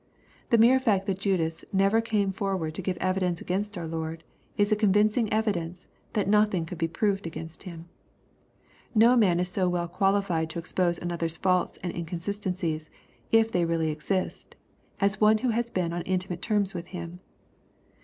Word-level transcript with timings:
The 0.49 0.57
mere 0.57 0.79
fact 0.79 1.05
that 1.05 1.19
Judas 1.19 1.63
never 1.71 2.01
came 2.01 2.31
forward 2.33 2.73
to 2.73 2.81
give 2.81 2.97
evidence 2.97 3.39
against 3.39 3.77
our 3.77 3.85
Lord, 3.87 4.23
is 4.57 4.71
a 4.71 4.75
convincing 4.75 5.31
evidence 5.31 5.87
that 6.13 6.27
nothing 6.27 6.65
could 6.65 6.79
be 6.79 6.87
proved 6.87 7.27
against 7.27 7.61
Him. 7.69 7.87
No 8.95 9.15
man 9.15 9.39
is 9.39 9.49
so 9.49 9.69
well 9.69 9.87
qualified 9.87 10.49
to 10.49 10.57
expose 10.57 10.97
another's 10.97 11.37
faults 11.37 11.77
and 11.83 11.93
inconsistencies, 11.93 12.89
if 13.31 13.51
they 13.51 13.63
really 13.63 13.91
exist, 13.91 14.55
as 14.99 15.21
one 15.21 15.37
who 15.37 15.49
has 15.49 15.69
been 15.69 15.93
on 15.93 16.01
intimate 16.01 16.41
terms 16.41 16.73
with 16.73 16.87
him. 16.87 17.19